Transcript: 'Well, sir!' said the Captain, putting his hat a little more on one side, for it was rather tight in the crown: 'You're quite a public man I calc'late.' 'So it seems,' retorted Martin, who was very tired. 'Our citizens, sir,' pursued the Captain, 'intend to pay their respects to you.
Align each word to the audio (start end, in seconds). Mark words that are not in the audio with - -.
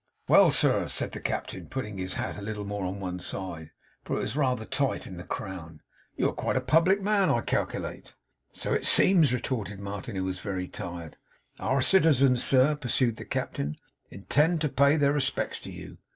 'Well, 0.27 0.49
sir!' 0.49 0.87
said 0.87 1.11
the 1.11 1.19
Captain, 1.19 1.67
putting 1.67 1.99
his 1.99 2.15
hat 2.15 2.35
a 2.39 2.41
little 2.41 2.65
more 2.65 2.85
on 2.85 2.99
one 2.99 3.19
side, 3.19 3.69
for 4.03 4.17
it 4.17 4.21
was 4.21 4.35
rather 4.35 4.65
tight 4.65 5.05
in 5.05 5.17
the 5.17 5.23
crown: 5.23 5.79
'You're 6.15 6.33
quite 6.33 6.55
a 6.55 6.59
public 6.59 7.03
man 7.03 7.29
I 7.29 7.41
calc'late.' 7.41 8.15
'So 8.51 8.73
it 8.73 8.87
seems,' 8.87 9.31
retorted 9.31 9.79
Martin, 9.79 10.15
who 10.15 10.23
was 10.23 10.39
very 10.39 10.67
tired. 10.67 11.17
'Our 11.59 11.83
citizens, 11.83 12.43
sir,' 12.43 12.73
pursued 12.77 13.17
the 13.17 13.25
Captain, 13.25 13.77
'intend 14.09 14.61
to 14.61 14.69
pay 14.69 14.97
their 14.97 15.13
respects 15.13 15.59
to 15.59 15.71
you. 15.71 15.99